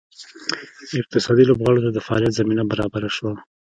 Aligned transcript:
اقتصادي 1.01 1.43
لوبغاړو 1.47 1.83
ته 1.85 1.89
د 1.93 1.99
فعالیت 2.05 2.33
زمینه 2.39 2.63
برابره 2.71 3.09
شوه. 3.15 3.33